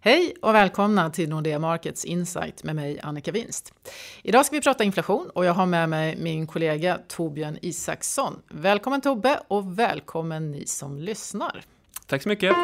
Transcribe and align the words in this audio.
Hej 0.00 0.34
och 0.42 0.54
välkomna 0.54 1.10
till 1.10 1.28
Nordea 1.28 1.58
Markets 1.58 2.04
Insight 2.04 2.64
med 2.64 2.76
mig 2.76 3.00
Annika 3.00 3.32
Winst. 3.32 3.74
Idag 4.22 4.46
ska 4.46 4.56
vi 4.56 4.62
prata 4.62 4.84
inflation 4.84 5.30
och 5.34 5.44
jag 5.44 5.54
har 5.54 5.66
med 5.66 5.88
mig 5.88 6.16
min 6.16 6.46
kollega 6.46 6.98
Torbjörn 7.08 7.58
Isaksson. 7.62 8.42
Välkommen 8.48 9.00
Tobbe 9.00 9.40
och 9.48 9.78
välkommen 9.78 10.50
ni 10.50 10.66
som 10.66 10.98
lyssnar. 10.98 11.64
Tack 12.06 12.22
så 12.22 12.28
mycket. 12.28 12.56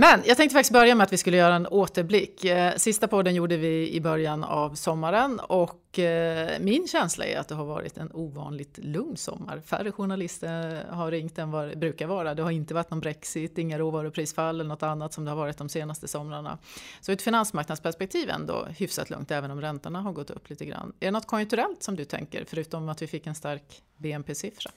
Men 0.00 0.22
jag 0.24 0.36
tänkte 0.36 0.54
faktiskt 0.54 0.72
börja 0.72 0.94
med 0.94 1.04
att 1.04 1.12
vi 1.12 1.16
skulle 1.16 1.36
göra 1.36 1.54
en 1.54 1.66
återblick. 1.66 2.44
Eh, 2.44 2.74
sista 2.76 3.08
podden 3.08 3.34
gjorde 3.34 3.56
vi 3.56 3.92
i 3.92 4.00
början 4.00 4.44
av 4.44 4.74
sommaren 4.74 5.40
och 5.40 5.98
eh, 5.98 6.60
min 6.60 6.88
känsla 6.88 7.24
är 7.24 7.38
att 7.38 7.48
det 7.48 7.54
har 7.54 7.64
varit 7.64 7.98
en 7.98 8.10
ovanligt 8.12 8.78
lugn 8.78 9.16
sommar. 9.16 9.60
Färre 9.60 9.92
journalister 9.92 10.84
har 10.90 11.10
ringt 11.10 11.38
än 11.38 11.50
vad 11.50 11.68
det 11.68 11.76
brukar 11.76 12.06
vara. 12.06 12.34
Det 12.34 12.42
har 12.42 12.50
inte 12.50 12.74
varit 12.74 12.90
någon 12.90 13.00
Brexit, 13.00 13.58
inga 13.58 13.78
råvaruprisfall 13.78 14.60
eller 14.60 14.68
något 14.68 14.82
annat 14.82 15.12
som 15.12 15.24
det 15.24 15.30
har 15.30 15.38
varit 15.38 15.58
de 15.58 15.68
senaste 15.68 16.08
somrarna. 16.08 16.58
Så 17.00 17.12
ur 17.12 17.14
ett 17.14 17.22
finansmarknadsperspektiv 17.22 18.30
ändå 18.30 18.66
hyfsat 18.76 19.10
lugnt 19.10 19.30
även 19.30 19.50
om 19.50 19.60
räntorna 19.60 20.00
har 20.00 20.12
gått 20.12 20.30
upp 20.30 20.50
lite 20.50 20.64
grann. 20.64 20.92
Är 21.00 21.06
det 21.06 21.10
något 21.10 21.26
konjunkturellt 21.26 21.82
som 21.82 21.96
du 21.96 22.04
tänker 22.04 22.44
förutom 22.48 22.88
att 22.88 23.02
vi 23.02 23.06
fick 23.06 23.26
en 23.26 23.34
stark 23.34 23.82
BNP-siffra? 23.96 24.70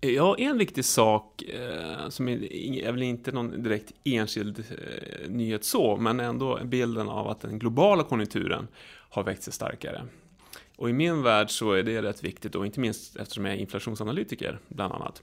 Ja, 0.00 0.36
en 0.38 0.58
viktig 0.58 0.84
sak 0.84 1.42
eh, 1.42 2.08
som 2.08 2.28
är, 2.28 2.52
är 2.52 2.92
väl 2.92 3.02
inte 3.02 3.32
någon 3.32 3.62
direkt 3.62 3.92
enskild 4.04 4.58
eh, 4.58 5.30
nyhet 5.30 5.64
så, 5.64 5.96
men 5.96 6.20
ändå 6.20 6.60
bilden 6.64 7.08
av 7.08 7.28
att 7.28 7.40
den 7.40 7.58
globala 7.58 8.02
konjunkturen 8.02 8.68
har 9.10 9.22
växt 9.22 9.42
sig 9.42 9.52
starkare. 9.52 10.02
Och 10.76 10.90
i 10.90 10.92
min 10.92 11.22
värld 11.22 11.50
så 11.50 11.72
är 11.72 11.82
det 11.82 12.02
rätt 12.02 12.24
viktigt, 12.24 12.54
och 12.54 12.66
inte 12.66 12.80
minst 12.80 13.16
eftersom 13.16 13.44
jag 13.44 13.54
är 13.54 13.58
inflationsanalytiker 13.58 14.58
bland 14.68 14.94
annat. 14.94 15.22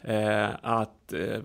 Eh, 0.00 0.48
att 0.62 1.12
eh, 1.12 1.40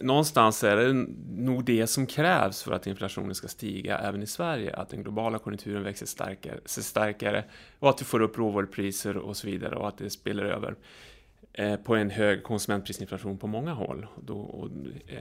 någonstans 0.00 0.64
är 0.64 0.76
det 0.76 0.92
nog 1.28 1.64
det 1.64 1.86
som 1.86 2.06
krävs 2.06 2.62
för 2.62 2.72
att 2.72 2.86
inflationen 2.86 3.34
ska 3.34 3.48
stiga 3.48 3.98
även 3.98 4.22
i 4.22 4.26
Sverige, 4.26 4.76
att 4.76 4.88
den 4.88 5.02
globala 5.02 5.38
konjunkturen 5.38 5.82
växer 5.82 6.06
starkare, 6.06 6.60
sig 6.64 6.82
starkare 6.82 7.44
och 7.78 7.90
att 7.90 8.00
vi 8.00 8.04
får 8.04 8.20
upp 8.20 8.38
råvarupriser 8.38 9.16
och 9.16 9.36
så 9.36 9.46
vidare 9.46 9.76
och 9.76 9.88
att 9.88 9.98
det 9.98 10.10
spiller 10.10 10.44
över 10.44 10.74
på 11.84 11.94
en 11.94 12.10
hög 12.10 12.42
konsumentprisinflation 12.42 13.38
på 13.38 13.46
många 13.46 13.72
håll. 13.72 14.06
Då, 14.20 14.38
och, 14.38 14.68
eh, 15.06 15.18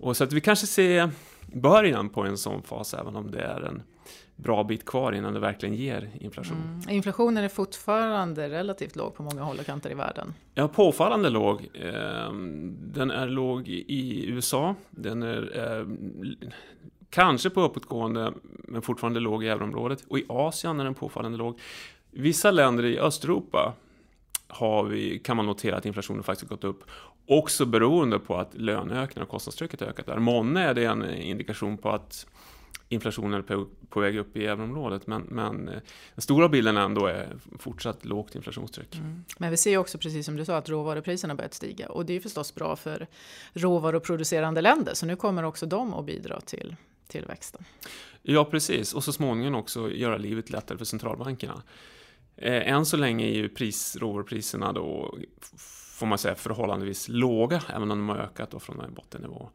och, 0.00 0.16
så 0.16 0.24
att 0.24 0.32
vi 0.32 0.40
kanske 0.40 0.66
ser 0.66 1.10
början 1.52 2.08
på 2.08 2.22
en 2.22 2.38
sån 2.38 2.62
fas, 2.62 2.94
även 2.94 3.16
om 3.16 3.30
det 3.30 3.40
är 3.40 3.60
en 3.60 3.82
bra 4.36 4.64
bit 4.64 4.84
kvar 4.84 5.12
innan 5.12 5.34
det 5.34 5.40
verkligen 5.40 5.74
ger 5.74 6.10
inflation. 6.20 6.56
Mm. 6.56 6.96
Inflationen 6.96 7.44
är 7.44 7.48
fortfarande 7.48 8.48
relativt 8.48 8.96
låg 8.96 9.14
på 9.14 9.22
många 9.22 9.42
håll 9.42 9.58
och 9.58 9.66
kanter 9.66 9.90
i 9.90 9.94
världen. 9.94 10.34
Ja, 10.54 10.68
påfallande 10.68 11.30
låg. 11.30 11.68
Ehm, 11.74 12.76
den 12.92 13.10
är 13.10 13.28
låg 13.28 13.68
i 13.68 14.26
USA. 14.26 14.74
Den 14.90 15.22
är 15.22 15.78
eh, 15.78 15.86
kanske 17.10 17.50
på 17.50 17.60
uppåtgående, 17.60 18.32
men 18.42 18.82
fortfarande 18.82 19.20
låg 19.20 19.44
i 19.44 19.48
euroområdet. 19.48 20.04
Och 20.08 20.18
i 20.18 20.24
Asien 20.28 20.80
är 20.80 20.84
den 20.84 20.94
påfallande 20.94 21.38
låg. 21.38 21.58
Vissa 22.10 22.50
länder 22.50 22.84
i 22.84 22.98
Östeuropa 22.98 23.74
har 24.50 24.84
vi, 24.84 25.18
kan 25.18 25.36
man 25.36 25.46
notera 25.46 25.76
att 25.76 25.86
inflationen 25.86 26.22
faktiskt 26.22 26.48
gått 26.48 26.64
upp. 26.64 26.84
Också 27.26 27.66
beroende 27.66 28.18
på 28.18 28.36
att 28.36 28.54
löneökningar 28.54 29.22
och 29.22 29.30
kostnadstrycket 29.30 29.82
ökat 29.82 30.06
där. 30.06 30.18
Månne 30.18 30.64
är 30.64 30.74
det 30.74 30.84
en 30.84 31.14
indikation 31.14 31.78
på 31.78 31.90
att 31.90 32.26
inflationen 32.88 33.34
är 33.34 33.66
på, 33.88 34.00
väg 34.00 34.16
upp 34.16 34.36
i 34.36 34.46
euroområdet. 34.46 35.06
Men, 35.06 35.22
men 35.22 35.68
eh, 35.68 35.74
den 36.14 36.22
stora 36.22 36.48
bilden 36.48 36.76
ändå 36.76 37.06
är 37.06 37.36
fortsatt 37.58 38.04
lågt 38.04 38.34
inflationstryck. 38.34 38.96
Mm. 38.96 39.24
Men 39.38 39.50
vi 39.50 39.56
ser 39.56 39.76
också, 39.76 39.98
precis 39.98 40.26
som 40.26 40.36
du 40.36 40.44
sa, 40.44 40.56
att 40.56 40.68
råvarupriserna 40.68 41.34
börjat 41.34 41.54
stiga. 41.54 41.88
Och 41.88 42.06
det 42.06 42.16
är 42.16 42.20
förstås 42.20 42.54
bra 42.54 42.76
för 42.76 43.06
råvaruproducerande 43.52 44.60
länder. 44.60 44.94
Så 44.94 45.06
nu 45.06 45.16
kommer 45.16 45.42
också 45.42 45.66
de 45.66 45.94
att 45.94 46.06
bidra 46.06 46.40
till 46.40 46.76
tillväxten. 47.08 47.64
Ja, 48.22 48.44
precis. 48.44 48.94
Och 48.94 49.04
så 49.04 49.12
småningom 49.12 49.54
också 49.54 49.90
göra 49.90 50.16
livet 50.16 50.50
lättare 50.50 50.78
för 50.78 50.84
centralbankerna. 50.84 51.62
Eh, 52.40 52.72
än 52.72 52.86
så 52.86 52.96
länge 52.96 53.26
är 53.26 53.34
ju 53.34 53.48
pris, 53.48 53.96
råvarupriserna 53.96 54.72
då, 54.72 55.14
får 55.96 56.06
man 56.06 56.18
säga, 56.18 56.34
förhållandevis 56.34 57.08
låga, 57.08 57.62
även 57.74 57.90
om 57.90 57.98
de 57.98 58.08
har 58.08 58.16
ökat 58.16 58.50
då 58.50 58.58
från 58.58 58.80
en 58.80 58.94
bottennivå. 58.94 59.50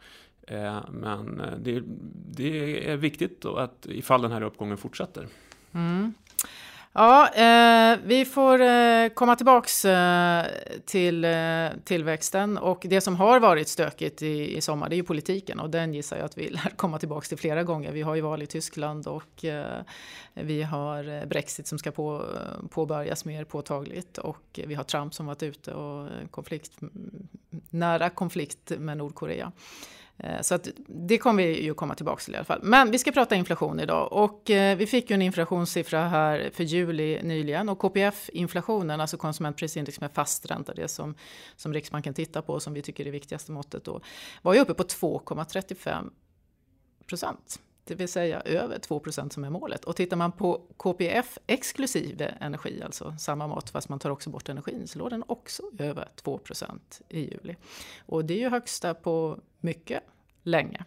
Eh, 0.48 0.80
men 0.92 1.40
eh, 1.40 1.58
det, 1.60 1.84
det 2.32 2.90
är 2.92 2.98
viktigt 2.98 3.46
att 3.46 3.86
ifall 3.86 4.22
den 4.22 4.32
här 4.32 4.42
uppgången 4.42 4.78
fortsätter. 4.78 5.28
Mm. 5.72 6.14
Ja, 6.98 7.30
eh, 7.34 8.00
vi 8.04 8.26
får 8.26 8.62
eh, 8.62 9.10
komma 9.10 9.36
tillbaks 9.36 9.86
eh, 9.86 10.46
till 10.86 11.26
eh, 11.26 11.68
tillväxten 11.84 12.58
och 12.58 12.86
det 12.90 13.02
som 13.02 13.16
har 13.16 13.40
varit 13.40 13.68
stökigt 13.68 14.22
i, 14.22 14.58
i 14.58 14.62
sommar 14.62 14.90
det 14.90 14.96
är 14.96 14.98
ju 14.98 15.04
politiken 15.04 15.60
och 15.60 15.70
den 15.70 15.94
gissar 15.94 16.18
jag 16.18 16.26
att 16.26 16.38
vi 16.38 16.50
lär 16.50 16.72
komma 16.76 17.00
tillbaks 17.00 17.30
till 17.30 17.38
flera 17.38 17.64
gånger. 17.64 17.92
Vi 17.92 18.02
har 18.02 18.16
ju 18.16 18.22
val 18.22 18.42
i 18.42 18.48
Tyskland 18.48 19.08
och 19.08 19.46
eh, 19.46 19.82
vi 20.34 20.64
har 20.64 21.10
eh, 21.10 21.26
Brexit 21.26 21.68
som 21.68 21.80
ska 21.80 21.92
på, 21.92 22.26
eh, 22.36 22.68
påbörjas 22.70 23.26
mer 23.26 23.44
påtagligt 23.44 24.18
och 24.18 24.60
vi 24.66 24.76
har 24.76 24.84
Trump 24.84 25.14
som 25.14 25.26
varit 25.26 25.44
ute 25.44 25.74
och 25.74 26.10
konflikt, 26.32 26.72
nära 27.70 28.10
konflikt 28.10 28.72
med 28.78 28.98
Nordkorea. 28.98 29.52
Eh, 30.18 30.42
så 30.42 30.56
att 30.56 30.68
det 30.88 31.18
kommer 31.18 31.44
vi 31.44 31.64
ju 31.64 31.74
komma 31.74 31.96
tillbaka 31.96 32.24
till 32.24 32.34
i 32.34 32.38
alla 32.38 32.46
fall. 32.46 32.60
Men 32.64 32.92
vi 32.92 32.98
ska 33.00 33.12
prata 33.12 33.36
inflation 33.36 33.80
idag 33.80 34.14
och 34.14 34.50
eh, 34.50 34.78
vi 34.78 34.88
fick 34.88 35.10
ju 35.10 35.14
en 35.14 35.22
inflationssiffra 35.22 36.08
här 36.08 36.50
för 36.54 36.64
juli 36.64 37.20
nyligen 37.24 37.70
och 37.70 37.80
KPF-inflationen, 37.80 39.02
alltså 39.02 39.18
konsumentprisindex 39.18 40.02
med 40.02 40.12
fast 40.12 40.46
ränta, 40.46 40.74
det 40.74 40.88
som, 40.88 41.16
som 41.56 41.74
Riksbanken 41.74 42.14
tittar 42.14 42.42
på 42.42 42.54
och 42.54 42.62
som 42.62 42.74
vi 42.74 42.82
tycker 42.82 43.04
är 43.04 43.06
det 43.06 43.12
viktigaste 43.12 43.52
måttet 43.52 43.84
då, 43.84 44.02
var 44.42 44.54
ju 44.54 44.60
uppe 44.60 44.74
på 44.74 44.84
2,35 44.84 46.10
procent. 47.08 47.60
Det 47.88 47.96
vill 47.96 48.08
säga 48.08 48.42
över 48.42 48.78
2% 48.80 49.30
som 49.30 49.44
är 49.44 49.50
målet. 49.50 49.86
Och 49.86 49.96
tittar 49.96 50.18
man 50.18 50.32
på 50.32 50.62
KPF 50.78 51.38
exklusive 51.48 52.34
energi, 52.40 52.82
alltså 52.84 53.16
samma 53.20 53.48
mått 53.48 53.70
fast 53.70 53.90
man 53.90 54.00
tar 54.00 54.10
också 54.10 54.30
bort 54.30 54.50
energin, 54.50 54.88
så 54.88 55.00
låg 55.00 55.10
den 55.10 55.24
också 55.28 55.64
över 55.80 56.08
2% 56.24 56.80
i 57.10 57.20
juli. 57.20 57.56
Och 58.06 58.26
det 58.26 58.34
är 58.34 58.40
ju 58.40 58.50
högsta 58.50 58.94
på 58.94 59.40
mycket 59.60 60.04
länge. 60.44 60.86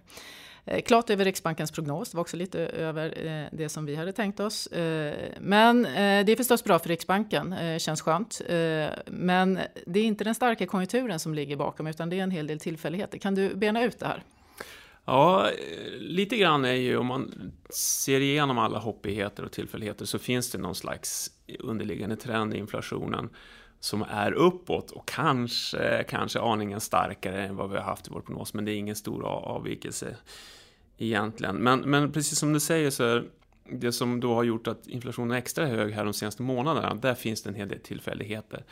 Eh, 0.65 0.83
klart 0.83 1.11
över 1.11 1.25
Riksbankens 1.25 1.71
prognos, 1.71 2.11
det 2.11 2.17
var 2.17 2.21
också 2.21 2.37
lite 2.37 2.61
över 2.61 3.27
eh, 3.27 3.47
det 3.53 3.69
som 3.69 3.87
vi 3.87 3.95
hade 3.95 4.13
tänkt 4.13 4.41
oss. 4.41 4.67
Eh, 4.67 5.33
men 5.41 5.87
eh, 5.87 6.25
det 6.25 6.33
är 6.33 6.37
förstås 6.37 6.65
bra 6.65 6.79
för 6.79 6.89
Riksbanken, 6.89 7.53
eh, 7.53 7.79
känns 7.79 8.03
skönt. 8.03 8.41
Eh, 8.49 8.89
men 9.07 9.59
det 9.87 10.01
är 10.01 10.05
inte 10.05 10.25
den 10.25 10.35
starka 10.35 10.67
konjunkturen 10.67 11.19
som 11.19 11.35
ligger 11.35 11.57
bakom, 11.57 11.87
utan 11.87 12.09
det 12.09 12.19
är 12.19 12.23
en 12.23 12.31
hel 12.31 12.47
del 12.47 12.59
tillfälligheter. 12.59 13.19
Kan 13.19 13.35
du 13.35 13.55
bena 13.55 13.85
ut 13.85 13.99
det 13.99 14.07
här? 14.07 14.23
Ja, 15.11 15.51
lite 15.99 16.37
grann 16.37 16.65
är 16.65 16.73
ju 16.73 16.97
om 16.97 17.07
man 17.07 17.53
ser 17.71 18.21
igenom 18.21 18.59
alla 18.59 18.79
hoppigheter 18.79 19.45
och 19.45 19.53
tillfälligheter 19.53 20.05
så 20.05 20.19
finns 20.19 20.51
det 20.51 20.59
någon 20.59 20.75
slags 20.75 21.31
underliggande 21.59 22.17
trend 22.17 22.55
i 22.55 22.59
inflationen 22.59 23.31
som 23.81 24.03
är 24.03 24.33
uppåt 24.33 24.91
och 24.91 25.09
kanske, 25.09 26.05
kanske 26.09 26.41
aningen 26.41 26.81
starkare 26.81 27.47
än 27.47 27.57
vad 27.57 27.71
vi 27.71 27.77
har 27.77 27.85
haft 27.85 28.07
i 28.07 28.11
vår 28.11 28.21
prognos, 28.21 28.55
men 28.55 28.65
det 28.65 28.73
är 28.73 28.77
ingen 28.77 28.97
stor 28.97 29.27
avvikelse 29.27 30.17
egentligen. 30.99 31.57
Men, 31.57 31.81
men 31.81 32.13
precis 32.13 32.39
som 32.39 32.53
du 32.53 32.61
säger 32.61 32.91
så 32.91 33.05
är 33.05 33.25
det 33.71 33.93
som 33.93 34.21
då 34.21 34.35
har 34.35 34.45
gjort 34.45 34.67
att 34.67 34.87
inflationen 34.87 35.31
är 35.31 35.39
extra 35.39 35.67
hög 35.67 35.93
här 35.93 36.05
de 36.05 36.15
senaste 36.15 36.43
månaderna, 36.43 36.95
där 36.95 37.15
finns 37.15 37.43
det 37.43 37.51
en 37.51 37.55
hel 37.55 37.69
del 37.69 37.81
tillfälligheter. 37.81 38.65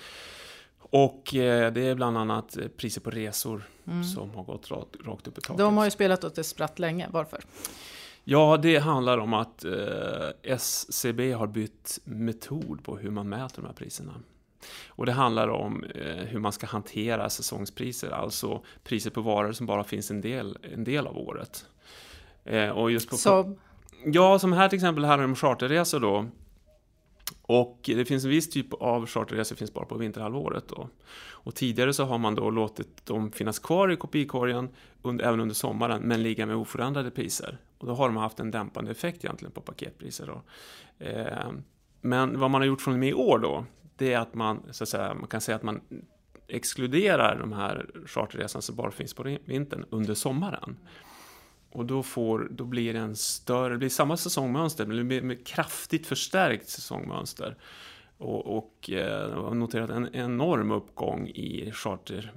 Och 0.91 1.35
eh, 1.35 1.73
det 1.73 1.81
är 1.81 1.95
bland 1.95 2.19
annat 2.19 2.59
priser 2.77 3.01
på 3.01 3.11
resor 3.11 3.63
mm. 3.87 4.05
som 4.05 4.31
har 4.31 4.45
gått 4.45 4.71
rakt, 4.71 4.97
rakt 5.05 5.29
upp 5.29 5.39
i 5.39 5.41
taket. 5.41 5.59
De 5.59 5.77
har 5.77 5.85
ju 5.85 5.91
spelat 5.91 6.25
åt 6.25 6.39
ett 6.39 6.47
spratt 6.47 6.79
länge, 6.79 7.09
varför? 7.11 7.41
Ja, 8.25 8.57
det 8.63 8.79
handlar 8.79 9.19
om 9.19 9.35
att 9.35 9.65
eh, 9.65 10.29
SCB 10.43 11.33
har 11.33 11.47
bytt 11.47 11.99
metod 12.05 12.85
på 12.85 12.97
hur 12.97 13.11
man 13.11 13.29
mäter 13.29 13.63
de 13.63 13.67
här 13.67 13.75
priserna. 13.75 14.15
Och 14.89 15.07
det 15.07 15.13
handlar 15.13 15.49
om 15.49 15.85
eh, 15.85 16.25
hur 16.25 16.39
man 16.39 16.53
ska 16.53 16.67
hantera 16.67 17.31
säsongspriser, 17.31 18.11
alltså 18.11 18.63
priser 18.85 19.11
på 19.11 19.21
varor 19.21 19.53
som 19.53 19.67
bara 19.67 19.85
finns 19.85 20.11
en 20.11 20.21
del, 20.21 20.59
en 20.73 20.85
del 20.85 21.07
av 21.07 21.19
året. 21.19 21.67
Eh, 22.45 22.69
och 22.69 22.91
just 22.91 23.11
på, 23.11 23.17
som? 23.17 23.57
Ja, 24.05 24.39
som 24.39 24.53
här 24.53 24.69
till 24.69 24.77
exempel 24.77 25.05
här 25.05 25.25
om 25.25 25.37
charterresor 25.37 26.01
då. 26.01 26.27
Och 27.47 27.81
det 27.85 28.05
finns 28.05 28.25
en 28.25 28.31
viss 28.31 28.51
typ 28.51 28.73
av 28.73 29.07
charterresor 29.07 29.57
finns 29.57 29.75
bara 29.75 29.85
på 29.85 29.97
vinterhalvåret 29.97 30.69
då. 30.69 30.89
Och 31.31 31.55
tidigare 31.55 31.93
så 31.93 32.05
har 32.05 32.19
man 32.19 32.35
då 32.35 32.51
låtit 32.51 33.07
dem 33.07 33.33
finnas 33.33 33.59
kvar 33.59 33.93
i 33.93 33.97
kopikorgen 33.97 34.69
under, 35.03 35.25
även 35.25 35.41
under 35.41 35.55
sommaren 35.55 36.03
men 36.03 36.23
ligga 36.23 36.47
med 36.47 36.57
oförändrade 36.57 37.11
priser. 37.11 37.59
Och 37.79 37.87
då 37.87 37.95
har 37.95 38.07
de 38.07 38.17
haft 38.17 38.41
en 38.41 38.51
dämpande 38.51 38.91
effekt 38.91 39.25
egentligen 39.25 39.53
på 39.53 39.61
paketpriser 39.61 40.27
då. 40.27 40.43
Eh, 41.05 41.51
men 42.01 42.41
vad 42.41 42.51
man 42.51 42.61
har 42.61 42.67
gjort 42.67 42.81
från 42.81 42.95
och 42.95 43.01
med 43.01 43.09
i 43.09 43.15
år 43.15 43.39
då, 43.39 43.65
det 43.97 44.13
är 44.13 44.19
att 44.19 44.35
man, 44.35 44.63
så 44.71 44.85
att 44.85 44.89
säga, 44.89 45.15
man 45.15 45.29
kan 45.29 45.41
säga 45.41 45.57
att 45.57 45.63
man 45.63 45.81
exkluderar 46.49 47.39
de 47.39 47.53
här 47.53 47.87
charterresorna 48.07 48.63
som 48.63 48.77
bara 48.77 48.91
finns 48.91 49.15
på 49.15 49.37
vintern 49.45 49.85
under 49.91 50.15
sommaren. 50.15 50.77
Och 51.71 51.87
då, 51.87 52.03
får, 52.03 52.49
då 52.51 52.65
blir 52.65 52.93
det 52.93 52.99
en 52.99 53.17
större, 53.17 53.75
det 53.75 53.79
blir 53.79 53.89
samma 53.89 54.17
säsongmönster, 54.17 54.87
men 54.87 54.97
det 54.97 55.05
blir 55.05 55.23
med 55.23 55.47
kraftigt 55.47 56.07
förstärkt 56.07 56.69
säsongmönster. 56.69 57.57
Och, 58.19 58.57
och 58.57 58.91
eh, 58.91 59.45
har 59.45 59.55
noterat 59.55 59.91
en 59.91 60.15
enorm 60.15 60.71
uppgång 60.71 61.29
i, 61.29 61.71
charter, 61.73 62.33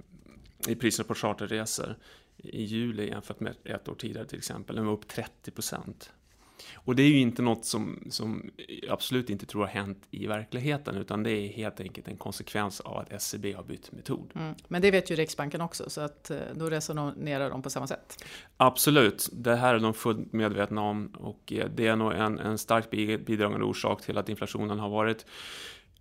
i 0.68 0.76
priserna 0.76 1.08
på 1.08 1.16
charterresor 1.16 1.96
i 2.44 2.64
juli 2.64 3.10
jämfört 3.10 3.40
med 3.40 3.56
ett 3.64 3.90
år 3.90 3.96
tidigare 3.96 4.28
till 4.28 4.38
exempel. 4.38 4.76
Den 4.76 4.86
var 4.86 4.94
upp 4.94 5.08
30 5.08 5.52
procent. 5.52 6.14
Och 6.76 6.96
det 6.96 7.04
är 7.04 7.08
ju 7.08 7.20
inte 7.20 7.42
något 7.42 7.66
som, 7.66 8.00
som 8.10 8.52
absolut 8.90 9.30
inte 9.30 9.46
tror 9.46 9.62
har 9.62 9.68
hänt 9.68 10.08
i 10.12 10.28
verkligheten, 10.28 10.96
utan 10.96 11.24
det 11.24 11.32
är 11.32 11.48
helt 11.48 11.80
enkelt 11.80 12.08
en 12.08 12.18
konsekvens 12.18 12.80
av 12.80 12.98
att 12.98 13.12
SCB 13.12 13.54
har 13.54 13.64
bytt 13.64 13.92
metod. 13.92 14.32
Mm. 14.36 14.56
Men 14.68 14.82
det 14.82 14.92
vet 14.92 15.12
ju 15.12 15.16
Riksbanken 15.16 15.62
också, 15.62 15.90
så 15.90 16.02
att 16.02 16.32
eh, 16.32 16.38
då 16.56 16.70
resonerar 16.70 17.50
de 17.50 17.62
på 17.62 17.70
samma 17.70 17.88
sätt. 17.88 18.26
Absolut, 18.58 19.30
det 19.32 19.56
här 19.56 19.76
är 19.76 19.80
de 19.80 19.94
fullt 19.94 20.34
medvetna 20.34 20.82
om 20.82 21.08
och 21.08 21.54
eh, 21.54 21.70
det 21.76 21.88
är 21.88 21.96
nog 21.96 22.14
en, 22.14 22.40
en 22.40 22.58
starkt 22.58 22.90
bidragande 23.26 23.66
orsak 23.66 24.02
till 24.02 24.18
att 24.18 24.30
inflationen 24.30 24.80
har 24.80 24.90
varit 24.90 25.26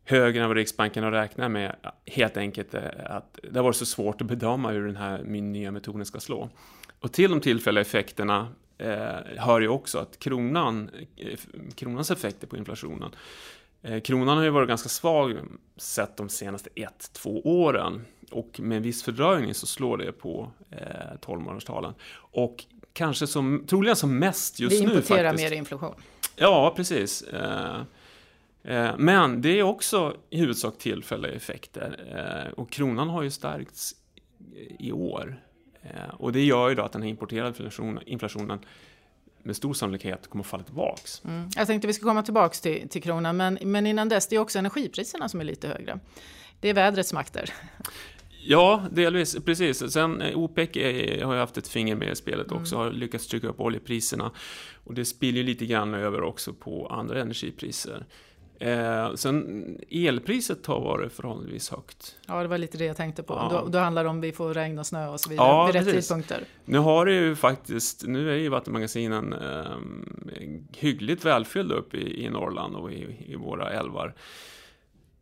högre 0.05 0.43
än 0.43 0.49
vad 0.49 0.57
Riksbanken 0.57 1.05
har 1.05 1.13
räknat 1.13 1.51
med. 1.51 1.77
Helt 2.07 2.37
enkelt 2.37 2.75
eh, 2.75 2.83
att 3.05 3.39
det 3.51 3.59
har 3.59 3.65
varit 3.65 3.77
så 3.77 3.87
svårt 3.87 4.21
att 4.21 4.27
bedöma 4.27 4.71
hur 4.71 4.87
den 4.87 4.97
här 4.97 5.23
nya 5.25 5.71
metoden 5.71 6.07
ska 6.07 6.21
slå. 6.21 6.49
Och 7.01 7.13
till 7.13 7.31
de 7.31 7.41
tillfälliga 7.41 7.83
effekterna 7.83 8.49
eh, 8.79 9.37
hör 9.37 9.61
ju 9.61 9.69
också 9.69 9.99
att 9.99 10.19
kronan, 10.19 10.91
eh, 11.17 11.39
kronans 11.75 12.11
effekter 12.11 12.47
på 12.47 12.57
inflationen. 12.57 13.11
Eh, 13.83 14.01
kronan 14.01 14.37
har 14.37 14.45
ju 14.45 14.51
varit 14.51 14.69
ganska 14.69 14.89
svag 14.89 15.37
sett 15.77 16.17
de 16.17 16.29
senaste 16.29 16.71
ett, 16.75 17.11
två 17.13 17.41
åren 17.45 18.05
och 18.31 18.61
med 18.61 18.77
en 18.77 18.83
viss 18.83 19.03
fördröjning 19.03 19.55
så 19.55 19.67
slår 19.67 19.99
det 19.99 20.13
på 20.13 20.51
eh, 20.71 21.19
12 21.21 21.41
månaderstalen. 21.41 21.95
Och 22.15 22.65
kanske 22.93 23.27
som, 23.27 23.65
troligen 23.67 23.97
som 23.97 24.19
mest 24.19 24.61
just 24.61 24.83
nu 24.83 24.89
faktiskt. 24.89 25.11
Vi 25.11 25.15
importerar 25.15 25.37
mer 25.37 25.53
inflation. 25.53 25.95
Ja, 26.37 26.73
precis. 26.77 27.23
Eh, 27.23 27.81
eh, 28.63 28.91
men 28.99 29.43
det 29.43 29.59
är 29.59 29.63
också 29.63 30.17
i 30.31 30.39
huvudsak 30.39 30.79
tillfälliga 30.79 31.33
effekter 31.33 32.53
och 32.57 32.71
kronan 32.71 33.09
har 33.09 33.23
ju 33.23 33.31
stärkts 33.31 33.95
i 34.79 34.93
år 34.93 35.41
och 36.13 36.33
det 36.33 36.45
gör 36.45 36.69
ju 36.69 36.75
då 36.75 36.83
att 36.83 36.93
den 36.93 37.03
här 37.03 37.09
importerade 37.09 37.49
inflationen, 37.49 38.03
inflationen 38.07 38.59
med 39.43 39.57
stor 39.57 39.75
sannolikhet 39.75 40.27
kommer 40.27 40.45
att 40.45 40.51
falla 40.51 40.65
tillbaks. 40.65 41.23
Mm. 41.25 41.49
Jag 41.57 41.67
tänkte 41.67 41.87
vi 41.87 41.93
ska 41.93 42.07
komma 42.07 42.23
tillbaks 42.23 42.61
till, 42.61 42.89
till 42.89 43.03
kronan, 43.03 43.37
men, 43.37 43.59
men 43.63 43.87
innan 43.87 44.09
dess, 44.09 44.29
det 44.29 44.37
är 44.37 44.41
också 44.41 44.59
energipriserna 44.59 45.29
som 45.29 45.41
är 45.41 45.45
lite 45.45 45.69
högre. 45.69 45.99
Det 46.61 46.69
är 46.69 46.75
vädrets 46.75 47.13
makter. 47.13 47.51
Ja, 48.45 48.83
delvis, 48.91 49.37
precis. 49.45 49.93
Sen 49.93 50.23
eh, 50.23 50.39
OPEC 50.39 50.77
är, 50.77 51.25
har 51.25 51.35
ju 51.35 51.41
haft 51.41 51.57
ett 51.57 51.69
finger 51.69 51.97
med 51.97 52.13
i 52.13 52.17
spelet 52.17 52.53
också, 52.53 52.75
mm. 52.75 52.87
har 52.87 52.93
lyckats 52.93 53.27
trycka 53.27 53.49
upp 53.49 53.61
oljepriserna. 53.61 54.31
Och 54.85 54.95
det 54.95 55.05
spiller 55.05 55.43
lite 55.43 55.67
grann 55.67 55.95
över 55.95 56.23
också 56.23 56.53
på 56.53 56.87
andra 56.87 57.21
energipriser. 57.21 58.07
Eh, 58.61 59.15
sen 59.15 59.79
elpriset 59.91 60.67
har 60.67 60.81
varit 60.81 61.13
förhållandevis 61.13 61.71
högt. 61.71 62.17
Ja, 62.27 62.43
det 62.43 62.49
var 62.49 62.59
lite 62.59 62.79
det 62.79 62.85
jag 62.85 62.97
tänkte 62.97 63.23
på. 63.23 63.35
Ja. 63.35 63.49
Då, 63.51 63.69
då 63.69 63.79
handlar 63.79 64.05
det 64.05 64.11
om 64.11 64.21
vi 64.21 64.33
får 64.33 64.55
regn 64.55 64.79
och 64.79 64.87
snö 64.87 65.09
och 65.09 65.21
så 65.21 65.31
vidare 65.31 65.49
ja, 65.49 65.67
vid 65.67 65.75
rätt 65.75 65.85
precis. 65.85 66.09
tidpunkter. 66.09 66.45
Nu 66.65 66.79
har 66.79 67.07
det 67.07 67.13
ju 67.13 67.37
faktiskt, 67.37 68.07
nu 68.07 68.31
är 68.31 68.37
ju 68.37 68.49
vattenmagasinen 68.49 69.33
eh, 69.33 69.77
hyggligt 70.77 71.25
välfyllda 71.25 71.75
upp 71.75 71.95
i, 71.95 72.25
i 72.25 72.31
Norrland 72.31 72.77
och 72.77 72.93
i, 72.93 73.17
i 73.27 73.37
våra 73.37 73.71
älvar. 73.71 74.15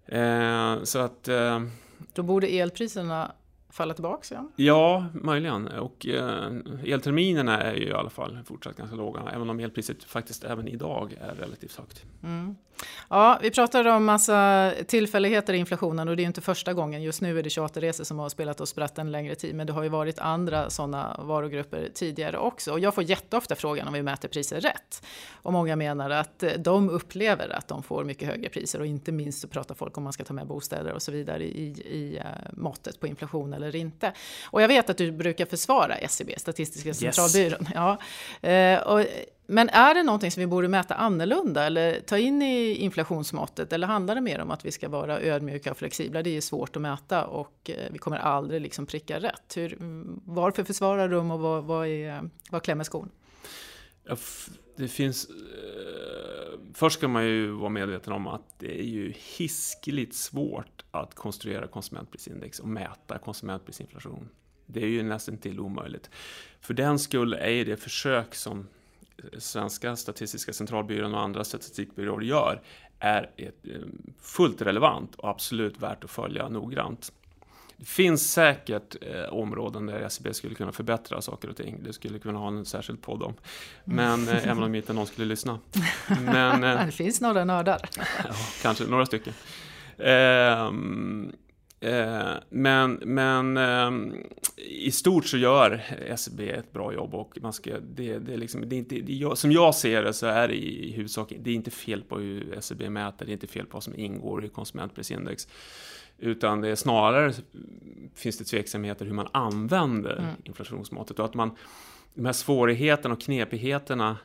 Eh, 0.06 0.82
så 0.82 0.98
att... 0.98 1.28
Eh, 1.28 1.62
då 2.14 2.22
borde 2.22 2.46
elpriserna 2.46 3.32
falla 3.76 3.94
tillbaka 3.94 4.34
igen? 4.34 4.52
Ja, 4.56 5.06
möjligen. 5.12 5.68
Och 5.68 6.06
eh, 6.06 6.52
elterminerna 6.84 7.62
är 7.62 7.74
ju 7.74 7.88
i 7.88 7.92
alla 7.92 8.10
fall 8.10 8.38
fortsatt 8.44 8.76
ganska 8.76 8.96
låga, 8.96 9.20
även 9.34 9.50
om 9.50 9.60
elpriset 9.60 10.04
faktiskt 10.04 10.44
även 10.44 10.68
idag 10.68 11.14
är 11.20 11.34
relativt 11.34 11.76
högt. 11.76 12.04
Mm. 12.22 12.56
Ja, 13.08 13.38
vi 13.42 13.50
pratade 13.50 13.90
om 13.90 14.04
massa 14.04 14.72
tillfälligheter 14.86 15.54
i 15.54 15.56
inflationen 15.56 16.08
och 16.08 16.16
det 16.16 16.22
är 16.22 16.24
inte 16.24 16.40
första 16.40 16.74
gången. 16.74 17.02
Just 17.02 17.20
nu 17.20 17.38
är 17.38 17.42
det 17.42 17.50
charterresor 17.50 18.04
som 18.04 18.18
har 18.18 18.28
spelat 18.28 18.60
och 18.60 18.68
spratt 18.68 18.98
en 18.98 19.12
längre 19.12 19.34
tid, 19.34 19.54
men 19.54 19.66
det 19.66 19.72
har 19.72 19.82
ju 19.82 19.88
varit 19.88 20.18
andra 20.18 20.70
sådana 20.70 21.20
varogrupper 21.22 21.88
tidigare 21.94 22.38
också. 22.38 22.72
Och 22.72 22.80
jag 22.80 22.94
får 22.94 23.04
jätteofta 23.04 23.54
frågan 23.54 23.88
om 23.88 23.94
vi 23.94 24.02
mäter 24.02 24.28
priser 24.28 24.60
rätt. 24.60 25.06
Och 25.32 25.52
många 25.52 25.76
menar 25.76 26.10
att 26.10 26.44
de 26.58 26.90
upplever 26.90 27.48
att 27.48 27.68
de 27.68 27.82
får 27.82 28.04
mycket 28.04 28.28
högre 28.28 28.48
priser 28.48 28.80
och 28.80 28.86
inte 28.86 29.12
minst 29.12 29.40
så 29.40 29.48
pratar 29.48 29.74
folk 29.74 29.96
om 29.98 30.04
man 30.04 30.12
ska 30.12 30.24
ta 30.24 30.34
med 30.34 30.46
bostäder 30.46 30.92
och 30.92 31.02
så 31.02 31.12
vidare 31.12 31.44
i, 31.44 31.66
i 31.68 32.18
uh, 32.18 32.24
måttet 32.52 33.00
på 33.00 33.06
inflation 33.06 33.52
eller 33.52 33.65
inte. 33.74 34.12
Och 34.44 34.62
jag 34.62 34.68
vet 34.68 34.90
att 34.90 34.98
du 34.98 35.12
brukar 35.12 35.46
försvara 35.46 35.96
SCB, 35.96 36.32
e 36.32 36.38
Statistiska 36.38 36.94
centralbyrån. 36.94 37.60
Yes. 37.62 37.70
Ja. 37.74 37.98
Uh, 38.44 38.78
och 38.78 39.06
men 39.48 39.68
är 39.68 39.94
det 39.94 40.02
någonting 40.02 40.30
som 40.30 40.40
vi 40.40 40.46
borde 40.46 40.68
mäta 40.68 40.94
annorlunda 40.94 41.66
eller 41.66 42.00
ta 42.00 42.18
in 42.18 42.42
i 42.42 42.74
inflationsmåttet? 42.74 43.72
Eller 43.72 43.86
handlar 43.86 44.14
det 44.14 44.20
mer 44.20 44.40
om 44.40 44.50
att 44.50 44.64
vi 44.64 44.72
ska 44.72 44.88
vara 44.88 45.20
ödmjuka 45.20 45.70
och 45.70 45.76
flexibla? 45.76 46.22
Det 46.22 46.36
är 46.36 46.40
svårt 46.40 46.76
att 46.76 46.82
mäta 46.82 47.26
och 47.26 47.70
eh, 47.70 47.90
vi 47.90 47.98
kommer 47.98 48.16
aldrig 48.16 48.60
liksom 48.60 48.86
pricka 48.86 49.20
rätt. 49.20 49.56
Hur, 49.56 49.76
varför 50.24 50.64
försvarar 50.64 51.08
du 51.08 51.16
och 51.16 51.26
vad, 51.26 51.64
vad, 51.64 51.86
är, 51.86 52.30
vad 52.50 52.62
klämmer 52.62 52.84
skon? 52.84 53.10
Det 54.76 54.88
finns... 54.88 55.28
Först 56.76 56.98
ska 56.98 57.08
man 57.08 57.24
ju 57.24 57.50
vara 57.50 57.68
medveten 57.68 58.12
om 58.12 58.26
att 58.26 58.58
det 58.58 58.80
är 58.80 58.84
ju 58.84 59.12
hiskeligt 59.36 60.14
svårt 60.14 60.84
att 60.90 61.14
konstruera 61.14 61.66
konsumentprisindex 61.66 62.58
och 62.58 62.68
mäta 62.68 63.18
konsumentprisinflation. 63.18 64.28
Det 64.66 64.80
är 64.80 64.86
ju 64.86 65.02
nästan 65.02 65.38
till 65.38 65.60
omöjligt. 65.60 66.10
För 66.60 66.74
den 66.74 66.98
skull 66.98 67.32
är 67.32 67.64
det 67.64 67.76
försök 67.76 68.34
som 68.34 68.68
svenska 69.38 69.96
Statistiska 69.96 70.52
centralbyrån 70.52 71.14
och 71.14 71.20
andra 71.20 71.44
statistikbyråer 71.44 72.22
gör 72.22 72.62
är 72.98 73.30
ett, 73.36 73.66
eh, 73.66 73.80
fullt 74.20 74.62
relevant 74.62 75.14
och 75.14 75.28
absolut 75.28 75.78
värt 75.78 76.04
att 76.04 76.10
följa 76.10 76.48
noggrant. 76.48 77.12
Det 77.76 77.84
finns 77.84 78.32
säkert 78.32 78.96
eh, 79.00 79.32
områden 79.32 79.86
där 79.86 80.00
SCB 80.00 80.34
skulle 80.34 80.54
kunna 80.54 80.72
förbättra 80.72 81.20
saker 81.20 81.48
och 81.48 81.56
ting. 81.56 81.82
Det 81.82 81.92
skulle 81.92 82.18
kunna 82.18 82.38
ha 82.38 82.48
en 82.48 82.64
särskild 82.64 83.02
podd 83.02 83.22
om. 83.22 83.34
Men 83.84 84.28
eh, 84.28 84.48
även 84.48 84.62
om 84.62 84.74
inte 84.74 84.92
någon 84.92 85.06
skulle 85.06 85.26
lyssna. 85.26 85.58
Men, 86.20 86.64
eh, 86.64 86.86
det 86.86 86.92
finns 86.92 87.20
några 87.20 87.44
nördar. 87.44 87.80
ja, 88.24 88.34
kanske 88.62 88.84
några 88.84 89.06
stycken. 89.06 89.32
Eh, 91.86 92.34
men, 92.48 92.92
men 92.92 93.56
eh, 93.56 94.18
i 94.56 94.90
stort 94.90 95.26
så 95.26 95.36
gör 95.36 95.82
SCB 96.06 96.50
ett 96.50 96.72
bra 96.72 96.94
jobb 96.94 97.14
och 97.14 97.38
man 97.42 97.52
ska, 97.52 97.78
det, 97.80 98.18
det 98.18 98.36
liksom, 98.36 98.68
det 98.68 98.76
är 98.76 98.78
inte, 98.78 99.00
det, 99.00 99.36
som 99.38 99.52
jag 99.52 99.74
ser 99.74 100.02
det 100.02 100.12
så 100.12 100.26
är 100.26 100.48
det 100.48 100.54
i 100.54 100.92
huvudsak, 100.92 101.32
det 101.40 101.50
är 101.50 101.54
inte 101.54 101.70
fel 101.70 102.02
på 102.02 102.18
hur 102.18 102.58
SCB 102.58 102.90
mäter, 102.90 103.26
det 103.26 103.30
är 103.30 103.34
inte 103.34 103.46
fel 103.46 103.66
på 103.66 103.76
vad 103.76 103.82
som 103.82 103.98
ingår 103.98 104.44
i 104.44 104.48
konsumentprisindex. 104.48 105.48
Utan 106.18 106.60
det 106.60 106.68
är 106.68 106.74
snarare 106.74 107.32
finns 108.14 108.38
det 108.38 108.44
tveksamheter 108.44 109.04
hur 109.04 109.12
man 109.12 109.28
använder 109.32 110.16
mm. 110.16 110.30
inflationsmåttet 110.44 111.18
och 111.18 111.24
att 111.24 111.34
man, 111.34 111.50
de 112.14 112.26
här 112.26 112.32
svårigheterna 112.32 113.14
och 113.14 113.20
knepigheterna 113.20 114.16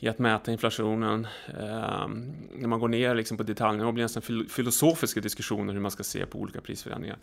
i 0.00 0.08
att 0.08 0.18
mäta 0.18 0.52
inflationen. 0.52 1.26
Eh, 1.48 2.08
när 2.54 2.66
man 2.66 2.80
går 2.80 2.88
ner 2.88 3.14
liksom 3.14 3.36
på 3.36 3.42
detaljnivå 3.42 3.92
blir 3.92 4.02
det 4.02 4.18
nästan 4.18 4.46
filosofiska 4.48 5.20
diskussioner 5.20 5.72
hur 5.72 5.80
man 5.80 5.90
ska 5.90 6.02
se 6.02 6.26
på 6.26 6.38
olika 6.38 6.60
prisförändringar. 6.60 7.18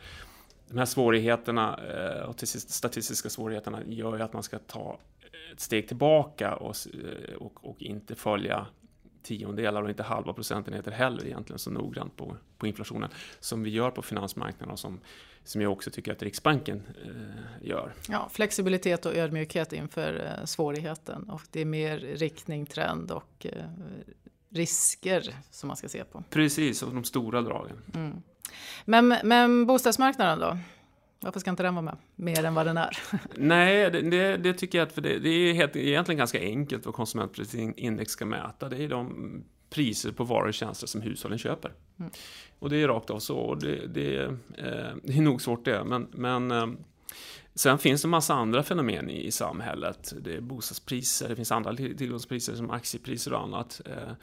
De 0.70 0.78
här 0.78 0.86
svårigheterna 0.86 1.80
eh, 1.94 2.30
och 2.30 2.38
till 2.38 2.48
sist 2.48 2.70
statistiska 2.70 3.30
svårigheterna 3.30 3.80
gör 3.86 4.18
ju 4.18 4.24
att 4.24 4.34
man 4.34 4.44
ska 4.44 4.60
ta 4.60 5.00
ett 5.52 5.60
steg 5.60 5.88
tillbaka 5.88 6.56
och, 6.56 6.76
eh, 6.94 7.36
och, 7.36 7.70
och 7.70 7.82
inte 7.82 8.16
följa 8.16 8.66
tiondelar 9.28 9.84
och 9.84 9.90
inte 9.90 10.04
halva 10.04 10.34
procentenheter 10.34 10.92
heller 10.92 11.26
egentligen 11.26 11.60
så 11.60 11.72
noggrant 11.72 12.16
på, 12.16 12.38
på 12.58 12.68
inflationen 12.68 13.10
som 13.40 13.64
vi 13.64 13.70
gör 13.70 13.92
på 13.92 14.02
finansmarknaden 14.02 14.72
och 14.74 14.80
som, 14.80 15.00
som 15.44 15.62
jag 15.62 15.72
också 15.72 15.92
tycker 15.92 16.12
att 16.12 16.24
Riksbanken 16.24 16.82
eh, 17.06 17.68
gör. 17.68 17.94
Ja, 18.10 18.30
flexibilitet 18.32 19.06
och 19.06 19.16
ödmjukhet 19.16 19.74
inför 19.74 20.26
eh, 20.40 20.46
svårigheten 20.46 21.30
och 21.30 21.42
det 21.52 21.62
är 21.62 21.66
mer 21.66 21.98
riktning, 21.98 22.66
trend 22.66 23.12
och 23.12 23.46
eh, 23.46 23.66
risker 24.50 25.36
som 25.52 25.68
man 25.68 25.78
ska 25.78 25.90
se 25.90 26.04
på. 26.04 26.24
Precis, 26.30 26.84
och 26.84 26.94
de 26.94 27.04
stora 27.04 27.42
dragen. 27.42 27.82
Mm. 27.94 28.22
Men, 28.86 29.16
men 29.24 29.66
bostadsmarknaden 29.66 30.40
då? 30.40 30.58
Varför 31.20 31.40
ska 31.40 31.50
inte 31.50 31.64
den 31.64 31.76
vara 31.76 31.86
med? 31.86 31.98
Mer 32.16 32.46
än 32.46 32.54
vad 32.54 32.66
den 32.66 32.78
är. 32.78 32.98
Nej, 33.36 33.92
det, 33.92 34.02
det, 34.02 34.38
det, 34.38 34.54
tycker 34.54 34.78
jag 34.78 34.86
att 34.86 34.94
för 34.94 35.02
det, 35.02 35.20
det 35.20 35.30
är 35.30 35.54
helt, 35.54 35.76
egentligen 35.76 36.18
ganska 36.18 36.40
enkelt 36.40 36.86
vad 36.86 36.96
konsumentprisindex 36.96 38.12
ska 38.12 38.26
mäta. 38.26 38.70
Det 38.70 38.84
är 38.84 38.90
de 38.90 39.44
priser 39.70 40.12
på 40.12 40.24
varor 40.24 40.48
och 40.48 40.54
tjänster 40.54 40.88
som 40.88 41.02
hushållen 41.02 41.38
köper. 41.38 41.74
Mm. 42.00 42.12
Och 42.60 42.70
det 42.70 42.78
är 42.78 42.88
rakt 42.88 43.10
av 43.10 43.20
så. 43.20 43.38
Och 43.38 43.60
det, 43.60 43.88
det, 43.88 44.24
eh, 44.24 44.96
det 45.04 45.18
är 45.18 45.22
nog 45.22 45.42
svårt 45.42 45.66
det. 45.66 45.84
Men, 45.84 46.08
men 46.12 46.52
eh, 46.52 46.68
sen 47.56 47.78
finns 47.78 48.02
det 48.02 48.06
en 48.06 48.10
massa 48.10 48.34
andra 48.34 48.64
fenomen 48.64 49.10
i, 49.10 49.26
i 49.26 49.32
samhället. 49.32 50.14
Det 50.22 50.36
är 50.36 50.42
bostadspriser, 50.42 51.30
det 51.30 51.36
finns 51.36 51.52
andra 51.52 51.76
tillgångspriser 51.76 52.56
som 52.56 52.72
aktiepriser 52.72 53.34
och 53.34 53.42
annat. 53.42 53.82
Eh, 53.86 54.14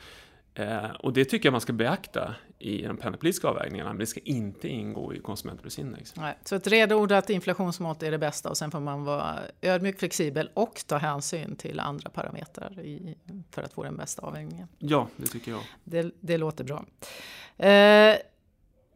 Eh, 0.55 0.91
och 0.91 1.13
det 1.13 1.25
tycker 1.25 1.47
jag 1.47 1.53
man 1.53 1.61
ska 1.61 1.73
beakta 1.73 2.35
i 2.59 2.83
de 2.83 2.97
penningpolitiska 2.97 3.49
avvägningarna, 3.49 3.91
men 3.91 3.99
det 3.99 4.07
ska 4.07 4.21
inte 4.21 4.69
ingå 4.69 5.15
i 5.15 5.19
konsumentprisindex. 5.19 6.17
Nej, 6.17 6.39
så 6.45 6.57
ett 6.57 6.67
renodlat 6.67 7.31
inflationsmått 7.31 8.03
är 8.03 8.11
det 8.11 8.19
bästa 8.19 8.49
och 8.49 8.57
sen 8.57 8.71
får 8.71 8.81
man 8.81 9.05
vara 9.05 9.39
ödmjuk, 9.63 9.99
flexibel 9.99 10.51
och 10.55 10.83
ta 10.87 10.97
hänsyn 10.97 11.57
till 11.57 11.81
andra 11.81 12.11
parametrar 12.11 12.81
i, 12.81 13.17
för 13.51 13.63
att 13.63 13.73
få 13.73 13.83
den 13.83 13.97
bästa 13.97 14.23
avvägningen. 14.23 14.69
Ja, 14.79 15.09
det 15.17 15.27
tycker 15.27 15.51
jag. 15.51 15.61
Det, 15.85 16.11
det 16.21 16.39
låter 16.39 16.65
bra. 16.65 16.85
Eh, 17.67 18.17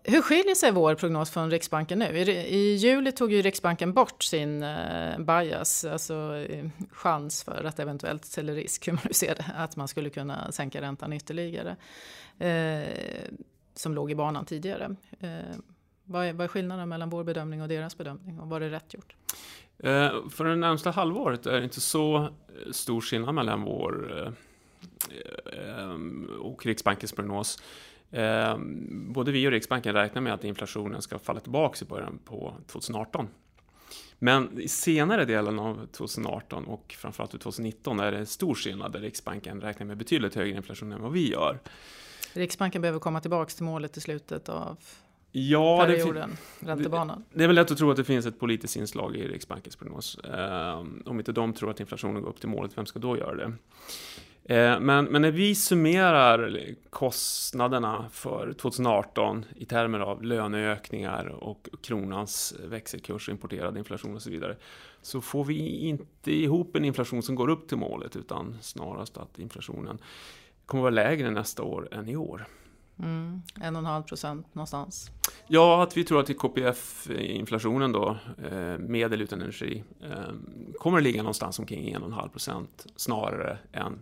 hur 0.08 0.22
skiljer 0.22 0.54
sig 0.54 0.72
vår 0.72 0.94
prognos 0.94 1.30
från 1.30 1.50
Riksbanken 1.50 1.98
nu? 1.98 2.18
I, 2.18 2.74
juli 2.74 3.12
tog 3.12 3.32
ju 3.32 3.42
Riksbanken 3.42 3.92
bort 3.92 4.22
sin 4.22 4.62
eh, 4.62 5.18
bias, 5.18 5.84
alltså 5.84 6.36
eh, 6.36 6.68
chans 6.92 7.44
för 7.44 7.64
att 7.64 7.78
eventuellt, 7.78 8.38
eller 8.38 8.54
risk 8.54 8.88
hur 8.88 8.92
man 8.92 9.02
nu 9.04 9.12
ser 9.12 9.34
det, 9.34 9.44
att 9.56 9.76
man 9.76 9.88
skulle 9.88 10.10
kunna 10.10 10.52
sänka 10.52 10.80
räntan 10.80 11.12
ytterligare. 11.12 11.76
Eh, 12.38 12.88
som 13.74 13.94
låg 13.94 14.10
i 14.10 14.14
banan 14.14 14.44
tidigare. 14.44 14.96
Eh, 15.20 15.30
vad 16.04 16.26
är, 16.26 16.32
vad 16.32 16.44
är 16.44 16.48
skillnaden 16.48 16.88
mellan 16.88 17.10
vår 17.10 17.24
bedömning 17.24 17.62
och 17.62 17.68
deras 17.68 17.98
bedömning 17.98 18.40
och 18.40 18.48
var 18.48 18.60
det 18.60 18.70
rätt 18.70 18.94
gjort? 18.94 19.14
För 20.30 20.44
det 20.44 20.56
närmsta 20.56 20.90
halvåret 20.90 21.46
är 21.46 21.58
det 21.58 21.64
inte 21.64 21.80
så 21.80 22.28
stor 22.72 23.00
skillnad 23.00 23.34
mellan 23.34 23.62
vår 23.62 24.34
och 26.40 26.66
Riksbankens 26.66 27.12
prognos. 27.12 27.58
Eh, 28.10 28.58
både 28.90 29.32
vi 29.32 29.46
och 29.46 29.50
Riksbanken 29.50 29.94
räknar 29.94 30.22
med 30.22 30.34
att 30.34 30.44
inflationen 30.44 31.02
ska 31.02 31.18
falla 31.18 31.40
tillbaka 31.40 31.84
i 31.84 31.88
början 31.88 32.18
på 32.24 32.54
2018. 32.66 33.28
Men 34.18 34.60
i 34.60 34.68
senare 34.68 35.24
delen 35.24 35.58
av 35.58 35.86
2018 35.92 36.64
och 36.64 36.94
framförallt 36.98 37.30
2019 37.30 38.00
är 38.00 38.12
det 38.12 38.26
stor 38.26 38.54
skillnad 38.54 38.92
där 38.92 39.00
Riksbanken 39.00 39.60
räknar 39.60 39.86
med 39.86 39.96
betydligt 39.96 40.34
högre 40.34 40.56
inflation 40.56 40.92
än 40.92 41.02
vad 41.02 41.12
vi 41.12 41.30
gör. 41.30 41.58
Riksbanken 42.32 42.82
behöver 42.82 42.98
komma 42.98 43.20
tillbaka 43.20 43.50
till 43.50 43.64
målet 43.64 43.96
i 43.96 44.00
slutet 44.00 44.48
av 44.48 44.76
ja, 45.32 45.84
perioden, 45.86 46.36
det, 46.60 46.66
räntebanan. 46.66 47.24
Det, 47.30 47.38
det, 47.38 47.44
är 47.44 47.48
väl 47.48 47.56
lätt 47.56 47.70
att 47.70 47.78
tro 47.78 47.90
att 47.90 47.96
det 47.96 48.04
finns 48.04 48.26
ett 48.26 48.40
politiskt 48.40 48.76
inslag 48.76 49.16
i 49.16 49.28
Riksbankens 49.28 49.76
prognos. 49.76 50.18
Eh, 50.18 50.84
om 51.04 51.18
inte 51.18 51.32
de 51.32 51.52
tror 51.52 51.70
att 51.70 51.80
inflationen 51.80 52.22
går 52.22 52.28
upp 52.28 52.40
till 52.40 52.48
målet, 52.48 52.78
vem 52.78 52.86
ska 52.86 52.98
då 52.98 53.18
göra 53.18 53.34
det? 53.34 53.52
Eh, 54.48 54.80
men, 54.80 55.04
men, 55.04 55.22
när 55.22 55.30
vi 55.30 55.54
summerar 55.54 56.60
kostnaderna 56.90 58.04
för 58.12 58.52
2018 58.52 59.44
i 59.56 59.64
termer 59.64 60.00
av 60.00 60.22
löneökningar 60.22 61.26
och 61.26 61.68
kronans 61.82 62.54
växelkurs, 62.64 63.28
importerad 63.28 63.78
inflation 63.78 64.14
och 64.14 64.22
så 64.22 64.30
vidare, 64.30 64.56
så 65.02 65.20
får 65.20 65.44
vi 65.44 65.78
inte 65.78 66.32
ihop 66.32 66.76
en 66.76 66.84
inflation 66.84 67.22
som 67.22 67.34
går 67.34 67.48
upp 67.48 67.68
till 67.68 67.78
målet, 67.78 68.16
utan 68.16 68.56
snarast 68.60 69.16
att 69.16 69.38
inflationen 69.38 69.98
kommer 70.66 70.82
vara 70.82 70.90
lägre 70.90 71.30
nästa 71.30 71.62
år 71.62 71.88
än 71.92 72.08
i 72.08 72.16
år. 72.16 72.46
Mm, 72.98 73.42
en 73.60 73.76
och 73.76 73.80
en 73.80 73.86
halv 73.86 74.02
procent 74.02 74.54
någonstans. 74.54 75.10
Ja, 75.46 75.82
att 75.82 75.96
vi 75.96 76.04
tror 76.04 76.20
att 76.20 76.38
KPF-inflationen 76.38 77.92
då, 77.92 78.16
eh, 78.50 78.78
med 78.78 79.12
eller 79.12 79.24
utan 79.24 79.40
energi, 79.40 79.84
eh, 80.02 80.34
kommer 80.78 80.98
att 80.98 81.04
ligga 81.04 81.22
någonstans 81.22 81.58
omkring 81.58 81.90
en 81.90 82.02
och 82.02 82.08
en 82.08 82.14
halv 82.14 82.28
procent 82.28 82.86
snarare 82.96 83.58
än 83.72 83.98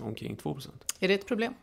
omkring 0.00 0.36
2 0.36 0.58
Är 1.00 1.08
det 1.08 1.14
ett 1.14 1.26
problem? 1.26 1.54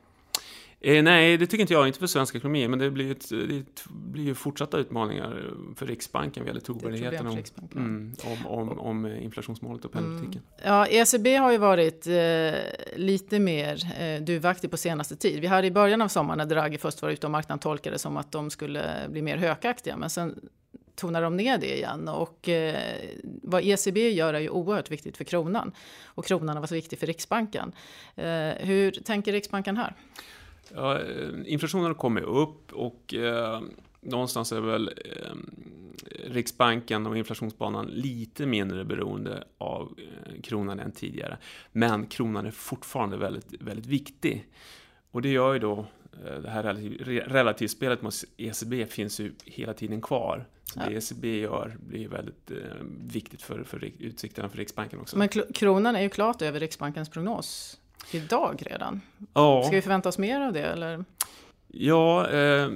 Eh, 0.81 1.03
nej, 1.03 1.37
det 1.37 1.47
tycker 1.47 1.61
inte 1.61 1.73
jag, 1.73 1.87
inte 1.87 1.99
för 1.99 2.07
svensk 2.07 2.35
ekonomi, 2.35 2.67
men 2.67 2.79
det 2.79 2.91
blir, 2.91 3.11
ett, 3.11 3.29
det 3.29 3.65
blir 3.89 4.23
ju 4.23 4.35
fortsatta 4.35 4.77
utmaningar 4.77 5.53
för 5.75 5.85
Riksbanken 5.85 6.43
vad 6.43 6.47
gäller 6.47 6.61
trovärdigheten 6.61 7.27
om, 7.27 7.43
mm, 7.75 8.15
om, 8.23 8.47
om, 8.47 8.79
om, 8.79 9.05
inflationsmålet 9.05 9.85
och 9.85 9.91
penningpolitiken. 9.91 10.41
Mm. 10.57 10.73
Ja, 10.73 10.87
ECB 10.87 11.35
har 11.35 11.51
ju 11.51 11.57
varit 11.57 12.07
eh, 12.07 12.59
lite 12.95 13.39
mer 13.39 14.01
eh, 14.01 14.21
duvaktig 14.21 14.71
på 14.71 14.77
senaste 14.77 15.15
tid. 15.15 15.41
Vi 15.41 15.47
hade 15.47 15.67
i 15.67 15.71
början 15.71 16.01
av 16.01 16.07
sommaren 16.07 16.37
när 16.37 16.45
Draghi 16.45 16.77
först 16.77 17.01
var 17.01 17.09
ute 17.09 17.27
och 17.27 17.31
marknaden 17.31 17.59
tolkade 17.59 17.99
som 17.99 18.17
att 18.17 18.31
de 18.31 18.49
skulle 18.49 19.07
bli 19.09 19.21
mer 19.21 19.37
hökaktiga, 19.37 19.97
men 19.97 20.09
sen 20.09 20.39
tonar 20.99 21.21
de 21.21 21.37
ner 21.37 21.57
det 21.57 21.75
igen. 21.75 22.07
Och 22.07 22.49
eh, 22.49 22.95
vad 23.23 23.63
ECB 23.63 24.09
gör 24.09 24.33
är 24.33 24.39
ju 24.39 24.49
oerhört 24.49 24.91
viktigt 24.91 25.17
för 25.17 25.23
kronan. 25.23 25.71
Och 26.05 26.25
kronan 26.25 26.55
har 26.55 26.61
varit 26.61 26.71
viktig 26.71 26.99
för 26.99 27.07
Riksbanken. 27.07 27.71
Eh, 28.15 28.51
hur 28.59 28.91
tänker 28.91 29.31
Riksbanken 29.31 29.77
här? 29.77 29.93
Ja, 30.75 30.99
eh, 30.99 31.29
inflationen 31.45 31.85
har 31.85 31.93
kommit 31.93 32.23
upp 32.23 32.73
och 32.73 33.13
eh, 33.13 33.61
någonstans 34.01 34.51
är 34.51 34.61
väl 34.61 34.87
eh, 34.87 35.35
Riksbanken 36.31 37.07
och 37.07 37.17
inflationsbanan 37.17 37.85
lite 37.85 38.45
mindre 38.45 38.85
beroende 38.85 39.43
av 39.57 39.93
eh, 39.97 40.41
kronan 40.41 40.79
än 40.79 40.91
tidigare. 40.91 41.37
Men 41.71 42.05
kronan 42.05 42.45
är 42.45 42.51
fortfarande 42.51 43.17
väldigt, 43.17 43.61
väldigt 43.61 43.85
viktig. 43.85 44.47
Och 45.11 45.21
det 45.21 45.29
gör 45.29 45.53
ju 45.53 45.59
då 45.59 45.85
Eh, 46.25 46.39
det 46.39 46.49
här 46.49 46.63
relativspelet 47.29 48.01
mot 48.01 48.13
ECB 48.37 48.85
finns 48.85 49.19
ju 49.19 49.33
hela 49.45 49.73
tiden 49.73 50.01
kvar. 50.01 50.45
Så 50.63 50.79
det 50.79 50.95
ECB 50.95 51.39
gör 51.39 51.77
blir 51.79 52.07
väldigt 52.07 52.51
eh, 52.51 52.57
viktigt 52.99 53.41
för, 53.41 53.63
för 53.63 53.91
utsikterna 53.99 54.49
för 54.49 54.57
Riksbanken 54.57 54.99
också. 54.99 55.17
Men 55.17 55.29
kronan 55.29 55.95
är 55.95 56.01
ju 56.01 56.09
klart 56.09 56.41
över 56.41 56.59
Riksbankens 56.59 57.09
prognos 57.09 57.77
idag 58.11 58.63
redan. 58.65 59.01
Ja. 59.33 59.63
Ska 59.63 59.75
vi 59.75 59.81
förvänta 59.81 60.09
oss 60.09 60.17
mer 60.17 60.41
av 60.41 60.53
det 60.53 60.63
eller? 60.63 61.05
Ja, 61.71 62.29
eh, 62.29 62.69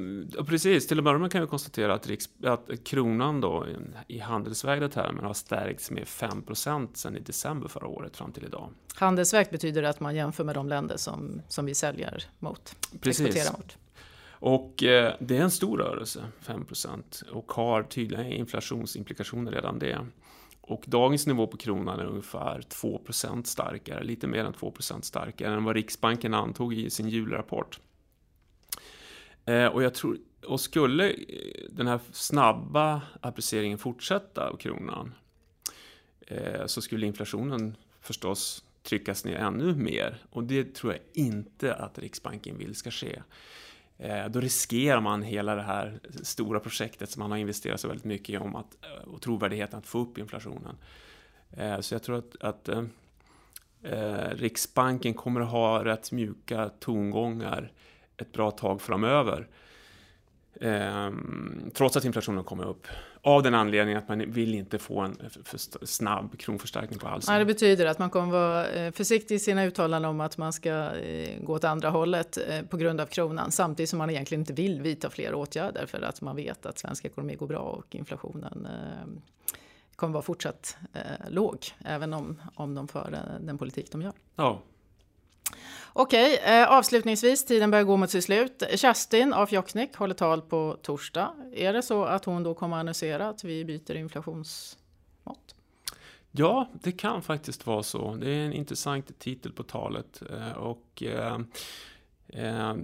precis. 0.46 0.88
Till 0.88 0.98
att 0.98 1.04
börja 1.04 1.18
med 1.18 1.32
kan 1.32 1.42
vi 1.42 1.48
konstatera 1.48 1.94
att, 1.94 2.08
riks, 2.08 2.30
att 2.44 2.70
kronan 2.84 3.42
då 3.42 3.68
i 4.08 4.20
handelsvägda 4.20 4.90
termer 4.90 5.24
har 5.24 5.34
stärkts 5.34 5.92
med 5.92 6.04
5% 6.04 6.88
sedan 6.94 7.18
i 7.18 7.20
december 7.20 7.68
förra 7.68 7.88
året 7.88 8.18
fram 8.18 8.32
till 8.32 8.46
idag. 8.46 8.70
Handelsvägt 8.96 9.52
betyder 9.52 9.84
att 9.84 10.00
man 10.00 10.16
jämför 10.16 10.44
med 10.44 10.56
de 10.56 10.70
länder 10.70 10.98
som, 10.98 11.42
som 11.48 11.66
vi 11.66 11.76
säljer 11.76 12.24
mot, 12.40 12.76
precis. 13.02 13.26
exporterar 13.26 13.58
mot. 13.58 13.78
Och 14.30 14.84
eh, 14.84 15.14
det 15.20 15.38
är 15.38 15.42
en 15.42 15.52
stor 15.52 15.78
rörelse, 15.78 16.26
5% 16.46 17.30
och 17.30 17.52
har 17.52 17.84
tydliga 17.84 18.28
inflationsimplikationer 18.28 19.52
redan 19.52 19.80
det. 19.80 20.06
Och 20.62 20.84
dagens 20.88 21.28
nivå 21.28 21.48
på 21.48 21.58
kronan 21.58 22.00
är 22.00 22.06
ungefär 22.06 22.62
2% 22.62 23.44
starkare, 23.44 24.04
lite 24.04 24.28
mer 24.28 24.46
än 24.46 24.54
2% 24.54 25.02
starkare 25.02 25.54
än 25.54 25.64
vad 25.64 25.76
Riksbanken 25.76 26.34
antog 26.34 26.74
i 26.74 26.90
sin 26.90 27.10
julrapport. 27.10 27.80
Eh, 29.46 29.66
och 29.66 29.84
jag 29.84 29.94
tror, 29.94 30.18
och 30.48 30.60
skulle 30.60 31.10
eh, 31.10 31.16
den 31.70 31.88
här 31.88 32.00
snabba 32.12 33.02
apprecieringen 33.22 33.78
fortsätta 33.78 34.50
av 34.50 34.58
kronan 34.58 35.14
eh, 36.28 36.66
så 36.66 36.82
skulle 36.82 37.06
inflationen 37.06 37.78
förstås 38.02 38.64
tryckas 38.84 39.26
ner 39.26 39.36
ännu 39.36 39.76
mer 39.76 40.18
och 40.30 40.44
det 40.44 40.76
tror 40.76 40.94
jag 40.94 41.02
inte 41.14 41.76
att 41.76 42.00
Riksbanken 42.00 42.58
vill 42.58 42.76
ska 42.76 42.92
ske. 42.92 43.22
Eh, 43.98 44.26
då 44.26 44.40
riskerar 44.40 45.02
man 45.02 45.24
hela 45.24 45.56
det 45.56 45.62
här 45.62 46.00
stora 46.24 46.60
projektet 46.60 47.10
som 47.10 47.20
man 47.20 47.32
har 47.32 47.38
investerat 47.38 47.80
så 47.80 47.88
väldigt 47.88 48.06
mycket 48.06 48.30
i 48.30 48.38
om 48.38 48.56
att, 48.56 48.78
eh, 48.82 49.08
och 49.10 49.22
trovärdigheten 49.22 49.80
att 49.80 49.88
få 49.88 50.00
upp 50.00 50.18
inflationen. 50.18 50.76
Så 51.80 51.96
jag 51.96 52.04
tror 52.04 52.18
att, 52.18 52.36
att 52.42 52.70
Riksbanken 54.32 55.14
kommer 55.14 55.42
att 55.42 55.50
ha 55.50 55.86
rätt 55.86 56.12
mjuka 56.12 56.70
tongångar 56.80 57.72
ett 58.17 58.32
bra 58.32 58.51
tag 58.51 58.82
framöver. 58.82 59.48
Ehm, 60.62 61.72
trots 61.74 61.98
att 61.98 62.05
inflationen 62.05 62.43
kommer 62.43 62.65
upp. 62.65 62.88
Av 63.22 63.43
den 63.43 63.53
anledningen 63.53 63.98
att 63.98 64.08
man 64.08 64.32
vill 64.32 64.55
inte 64.55 64.79
få 64.79 65.00
en 65.00 65.17
snabb 65.82 66.39
kronförstärkning 66.39 67.00
på 67.00 67.08
halsen. 67.08 67.34
Ja, 67.34 67.39
det 67.39 67.46
betyder 67.46 67.86
att 67.86 68.00
man 68.00 68.10
kommer 68.10 68.32
vara 68.32 68.67
eh, 68.67 68.91
försiktig 68.91 69.36
i 69.36 69.39
sina 69.39 69.65
uttalanden 69.65 70.10
om 70.10 70.22
att 70.22 70.38
man 70.38 70.53
ska 70.53 70.96
eh, 70.96 71.43
gå 71.43 71.53
åt 71.53 71.63
andra 71.63 71.89
hållet 71.89 72.38
eh, 72.48 72.62
på 72.62 72.77
grund 72.77 73.01
av 73.01 73.05
kronan. 73.05 73.51
Samtidigt 73.51 73.89
som 73.89 74.00
man 74.00 74.10
egentligen 74.10 74.41
inte 74.41 74.53
vill 74.53 74.82
vidta 74.82 75.10
fler 75.10 75.34
åtgärder 75.34 75.86
för 75.86 76.01
att 76.01 76.22
man 76.22 76.36
vet 76.36 76.65
att 76.65 76.79
svensk 76.79 77.05
ekonomi 77.05 77.36
går 77.36 77.48
bra 77.48 77.60
och 77.60 77.96
inflationen 77.96 78.67
kommer 79.96 80.13
vara 80.13 80.24
fortsatt 80.24 80.77
låg. 81.27 81.58
Även 81.86 82.13
om, 82.13 82.41
om 82.55 82.75
de 82.75 82.88
för 82.88 83.17
den 83.39 83.58
politik 83.58 83.91
de 83.91 84.01
gör. 84.01 84.13
Ja, 84.36 84.62
Okej, 85.96 86.38
eh, 86.44 86.72
avslutningsvis, 86.72 87.46
tiden 87.46 87.72
börjar 87.72 87.84
gå 87.84 87.98
mot 87.98 88.10
sitt 88.10 88.24
slut. 88.24 88.64
Kerstin 88.76 89.34
af 89.34 89.52
Jokknik 89.52 89.96
håller 89.96 90.16
tal 90.16 90.42
på 90.42 90.78
torsdag. 90.82 91.34
Är 91.54 91.74
det 91.74 91.82
så 91.82 92.04
att 92.04 92.26
hon 92.26 92.44
då 92.44 92.54
kommer 92.54 92.76
att 92.78 92.80
annonsera 92.80 93.30
att 93.30 93.44
vi 93.44 93.66
byter 93.66 93.96
inflationsmått? 93.96 95.56
Ja, 96.32 96.70
det 96.74 96.92
kan 96.92 97.22
faktiskt 97.22 97.68
vara 97.68 97.84
så. 97.84 98.16
Det 98.16 98.30
är 98.30 98.46
en 98.46 98.54
intressant 98.54 99.20
titel 99.20 99.52
på 99.52 99.64
talet. 99.64 100.22
Eh, 100.32 100.58
och 100.58 101.04
eh, 101.04 101.40
eh, 102.28 102.76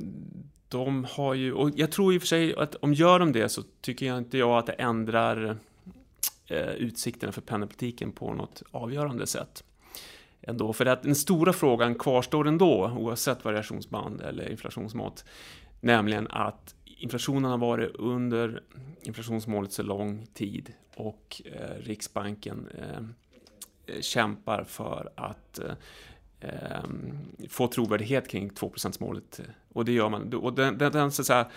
de 0.68 1.08
har 1.12 1.34
ju, 1.34 1.54
och 1.54 1.72
jag 1.76 1.92
tror 1.92 2.14
i 2.14 2.18
och 2.18 2.22
för 2.22 2.28
sig 2.28 2.56
att 2.56 2.76
om 2.76 2.94
gör 2.94 3.20
de 3.20 3.32
det 3.32 3.50
så 3.50 3.64
tycker 3.82 4.06
jag 4.06 4.18
inte 4.18 4.38
jag 4.38 4.58
att 4.58 4.66
det 4.66 4.74
ändrar 4.74 5.58
eh, 6.46 6.70
utsikterna 6.70 7.32
för 7.32 7.42
penningpolitiken 7.42 8.12
på 8.12 8.34
något 8.34 8.64
avgörande 8.72 9.28
sätt 9.28 9.64
ändå. 10.42 10.74
För 10.74 10.86
att 10.86 11.04
den 11.04 11.16
stora 11.16 11.54
frågan 11.54 11.96
kvarstår 11.96 12.48
ändå, 12.48 12.92
oavsett 12.98 13.46
variationsband 13.46 14.22
eller 14.22 14.50
inflationsmått. 14.50 15.26
Nämligen 15.82 16.28
att 16.28 16.76
inflationen 16.86 17.52
har 17.52 17.58
varit 17.58 17.96
under 17.96 18.64
inflationsmålet 19.02 19.72
så 19.72 19.84
lång 19.84 20.26
tid 20.34 20.74
och 20.96 21.42
eh, 21.46 21.84
Riksbanken 21.84 22.68
eh, 22.78 22.98
eh 23.96 24.02
kämpar 24.02 24.64
för 24.64 25.10
att 25.16 25.60
eh, 25.60 25.72
eh 26.40 26.84
få 27.50 27.68
trovärdighet 27.68 28.28
kring 28.28 28.50
2 28.50 28.70
% 28.70 29.00
målet. 29.00 29.42
Och 29.74 29.86
det 29.86 29.92
gör 29.92 30.10
man. 30.10 30.34
Och 30.34 30.54
den, 30.54 30.78
den, 30.78 30.92
den 30.92 31.12
så 31.12 31.22
att 31.22 31.26
säga, 31.26 31.48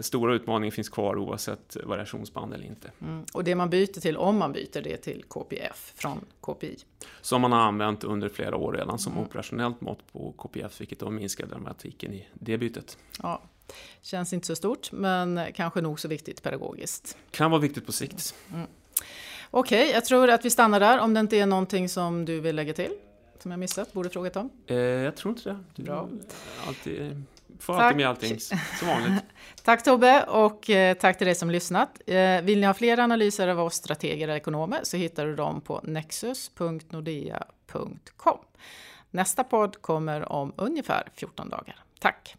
stora 0.00 0.34
utmaningen 0.34 0.72
finns 0.72 0.88
kvar 0.88 1.16
oavsett 1.16 1.76
variationsband 1.84 2.54
eller 2.54 2.64
inte. 2.64 2.90
Mm. 3.00 3.24
Och 3.32 3.44
det 3.44 3.54
man 3.54 3.70
byter 3.70 4.00
till, 4.00 4.16
om 4.16 4.38
man 4.38 4.52
byter 4.52 4.82
det 4.82 4.96
till 4.96 5.24
KPF 5.28 5.92
från 5.96 6.24
KPI? 6.40 6.76
Som 7.20 7.40
man 7.40 7.52
har 7.52 7.60
använt 7.60 8.04
under 8.04 8.28
flera 8.28 8.56
år 8.56 8.72
redan 8.72 8.98
som 8.98 9.12
mm. 9.12 9.24
operationellt 9.24 9.80
mått 9.80 10.12
på 10.12 10.32
KPF, 10.32 10.80
vilket 10.80 10.98
då 10.98 11.10
minskar 11.10 11.46
dramatiken 11.46 12.12
i 12.14 12.26
det 12.34 12.58
bytet. 12.58 12.98
Ja. 13.22 13.42
Känns 14.02 14.32
inte 14.32 14.46
så 14.46 14.56
stort, 14.56 14.92
men 14.92 15.40
kanske 15.54 15.80
nog 15.80 16.00
så 16.00 16.08
viktigt 16.08 16.42
pedagogiskt. 16.42 17.16
Kan 17.30 17.50
vara 17.50 17.60
viktigt 17.60 17.86
på 17.86 17.92
sikt. 17.92 18.34
Mm. 18.54 18.66
Okej, 19.50 19.82
okay, 19.82 19.94
jag 19.94 20.04
tror 20.04 20.30
att 20.30 20.44
vi 20.44 20.50
stannar 20.50 20.80
där 20.80 20.98
om 20.98 21.14
det 21.14 21.20
inte 21.20 21.36
är 21.36 21.46
någonting 21.46 21.88
som 21.88 22.24
du 22.24 22.40
vill 22.40 22.56
lägga 22.56 22.72
till 22.72 22.90
som 23.42 23.50
jag 23.50 23.60
missat, 23.60 23.92
borde 23.92 24.10
frågat 24.10 24.36
om? 24.36 24.50
Eh, 24.66 24.76
jag 24.76 25.16
tror 25.16 25.34
inte 25.34 25.48
det. 25.50 25.58
Du 25.74 25.82
Bra. 25.82 26.08
Alltid, 26.66 27.22
får 27.60 27.74
tack. 27.74 27.82
alltid 27.82 27.96
med 27.96 28.08
allting 28.08 28.40
som 28.40 28.88
vanligt. 28.88 29.24
tack 29.64 29.84
Tobbe 29.84 30.22
och 30.22 30.70
eh, 30.70 30.94
tack 30.94 31.18
till 31.18 31.26
dig 31.26 31.34
som 31.34 31.50
lyssnat. 31.50 32.00
Eh, 32.06 32.42
vill 32.42 32.60
ni 32.60 32.66
ha 32.66 32.74
fler 32.74 33.00
analyser 33.00 33.48
av 33.48 33.60
oss 33.60 33.74
strateger 33.74 34.28
och 34.28 34.36
ekonomer 34.36 34.80
så 34.82 34.96
hittar 34.96 35.26
du 35.26 35.36
dem 35.36 35.60
på 35.60 35.80
nexus.nordea.com. 35.84 38.38
Nästa 39.10 39.44
podd 39.44 39.82
kommer 39.82 40.32
om 40.32 40.52
ungefär 40.56 41.08
14 41.14 41.48
dagar. 41.48 41.76
Tack! 42.00 42.36